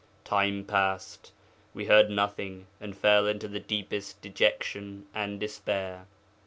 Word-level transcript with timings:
'Time 0.23 0.63
passed; 0.65 1.31
we 1.75 1.85
heard 1.85 2.09
nothing, 2.09 2.65
and 2.79 2.97
fell 2.97 3.27
into 3.27 3.47
the 3.47 3.59
deepest 3.59 4.19
dejection 4.19 5.05
and 5.13 5.39
despair. 5.39 6.07